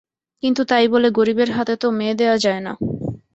কিন্তু 0.43 0.61
তাই 0.63 0.85
বলে 0.87 1.07
গরিবের 1.11 1.49
হাতে 1.51 1.73
তো 1.77 1.87
মেয়ে 1.91 2.15
দেওয়া 2.15 2.37
যায় 2.37 2.61
নর। 2.61 2.77